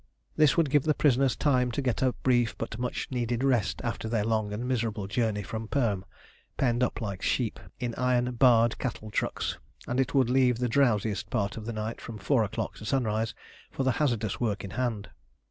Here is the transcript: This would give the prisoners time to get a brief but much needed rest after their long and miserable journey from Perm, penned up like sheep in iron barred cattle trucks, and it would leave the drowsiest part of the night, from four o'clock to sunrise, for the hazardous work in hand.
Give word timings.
This 0.35 0.57
would 0.57 0.71
give 0.71 0.81
the 0.81 0.95
prisoners 0.95 1.35
time 1.35 1.69
to 1.73 1.79
get 1.83 2.01
a 2.01 2.13
brief 2.23 2.57
but 2.57 2.79
much 2.79 3.07
needed 3.11 3.43
rest 3.43 3.81
after 3.83 4.09
their 4.09 4.25
long 4.25 4.51
and 4.51 4.67
miserable 4.67 5.05
journey 5.05 5.43
from 5.43 5.67
Perm, 5.67 6.05
penned 6.57 6.81
up 6.81 7.01
like 7.01 7.21
sheep 7.21 7.59
in 7.79 7.93
iron 7.93 8.25
barred 8.31 8.79
cattle 8.79 9.11
trucks, 9.11 9.59
and 9.87 9.99
it 9.99 10.15
would 10.15 10.27
leave 10.31 10.57
the 10.57 10.67
drowsiest 10.67 11.29
part 11.29 11.55
of 11.55 11.67
the 11.67 11.73
night, 11.73 12.01
from 12.01 12.17
four 12.17 12.43
o'clock 12.43 12.77
to 12.77 12.83
sunrise, 12.85 13.35
for 13.69 13.83
the 13.83 13.91
hazardous 14.01 14.39
work 14.39 14.63
in 14.63 14.71
hand. 14.71 15.09